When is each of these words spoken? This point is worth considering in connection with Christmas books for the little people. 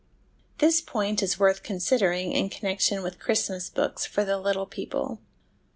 This 0.57 0.81
point 0.81 1.21
is 1.21 1.37
worth 1.39 1.61
considering 1.61 2.31
in 2.31 2.49
connection 2.49 3.03
with 3.03 3.19
Christmas 3.19 3.69
books 3.69 4.03
for 4.03 4.25
the 4.25 4.39
little 4.39 4.65
people. 4.65 5.19